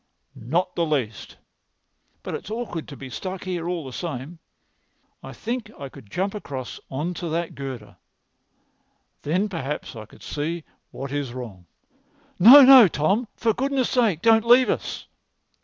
"Not 0.33 0.73
the 0.73 0.83
least. 0.83 1.37
But 2.23 2.33
it's 2.33 2.49
awkward 2.49 2.87
to 2.87 2.97
be 2.97 3.07
stuck 3.11 3.43
here 3.43 3.69
all 3.69 3.85
the 3.85 3.93
same. 3.93 4.39
I 5.21 5.31
think 5.31 5.69
I 5.77 5.89
could 5.89 6.09
jump 6.09 6.33
across 6.33 6.79
on 6.89 7.13
to 7.13 7.29
that 7.29 7.53
girder. 7.53 7.97
Then 9.21 9.47
perhaps 9.47 9.95
I 9.95 10.07
could 10.07 10.23
see 10.23 10.63
what 10.89 11.11
is 11.11 11.35
wrong." 11.35 11.67
"No, 12.39 12.63
no, 12.63 12.87
Tom; 12.87 13.27
for 13.35 13.53
goodness' 13.53 13.91
sake, 13.91 14.23
don't 14.23 14.43
leave 14.47 14.71
us!" 14.71 15.05